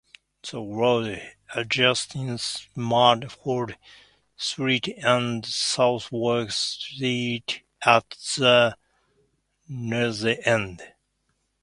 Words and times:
The 0.49 0.59
road 0.59 1.21
adjoins 1.55 2.41
Stamford 2.41 3.77
Street 4.35 4.87
and 4.97 5.45
Southwark 5.45 6.49
Street 6.49 7.61
at 7.85 8.09
the 8.35 8.75
northern 9.69 10.37
end. 10.43 10.81